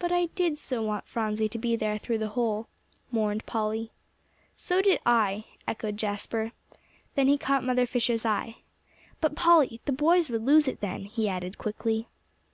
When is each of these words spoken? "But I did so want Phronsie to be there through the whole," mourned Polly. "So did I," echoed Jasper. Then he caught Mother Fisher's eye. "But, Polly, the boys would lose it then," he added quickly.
"But 0.00 0.10
I 0.10 0.26
did 0.34 0.58
so 0.58 0.82
want 0.82 1.06
Phronsie 1.06 1.48
to 1.48 1.58
be 1.58 1.76
there 1.76 1.96
through 1.96 2.18
the 2.18 2.30
whole," 2.30 2.66
mourned 3.12 3.46
Polly. 3.46 3.92
"So 4.56 4.82
did 4.82 4.98
I," 5.06 5.44
echoed 5.68 5.96
Jasper. 5.96 6.50
Then 7.14 7.28
he 7.28 7.38
caught 7.38 7.62
Mother 7.62 7.86
Fisher's 7.86 8.26
eye. 8.26 8.56
"But, 9.20 9.36
Polly, 9.36 9.80
the 9.84 9.92
boys 9.92 10.28
would 10.28 10.42
lose 10.42 10.66
it 10.66 10.80
then," 10.80 11.04
he 11.04 11.28
added 11.28 11.56
quickly. 11.56 12.08